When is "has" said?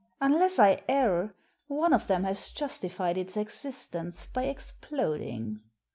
2.23-2.49